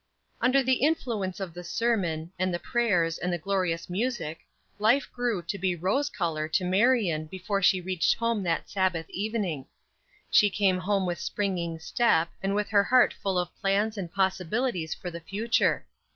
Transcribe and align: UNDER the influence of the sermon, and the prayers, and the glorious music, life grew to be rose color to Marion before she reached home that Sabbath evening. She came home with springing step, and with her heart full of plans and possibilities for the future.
UNDER 0.41 0.63
the 0.63 0.81
influence 0.81 1.39
of 1.39 1.53
the 1.53 1.63
sermon, 1.63 2.31
and 2.39 2.51
the 2.51 2.57
prayers, 2.57 3.19
and 3.19 3.31
the 3.31 3.37
glorious 3.37 3.87
music, 3.87 4.39
life 4.79 5.07
grew 5.13 5.43
to 5.43 5.59
be 5.59 5.75
rose 5.75 6.09
color 6.09 6.47
to 6.47 6.65
Marion 6.65 7.27
before 7.27 7.61
she 7.61 7.79
reached 7.79 8.15
home 8.15 8.41
that 8.41 8.67
Sabbath 8.67 9.07
evening. 9.11 9.67
She 10.31 10.49
came 10.49 10.79
home 10.79 11.05
with 11.05 11.19
springing 11.19 11.77
step, 11.77 12.29
and 12.41 12.55
with 12.55 12.69
her 12.69 12.85
heart 12.85 13.13
full 13.13 13.37
of 13.37 13.55
plans 13.61 13.95
and 13.95 14.11
possibilities 14.11 14.95
for 14.95 15.11
the 15.11 15.21
future. 15.21 15.85